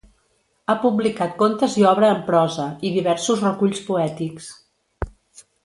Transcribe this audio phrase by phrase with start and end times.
[0.71, 4.51] Ha publicat contes i obra en prosa, i diversos reculls poètics.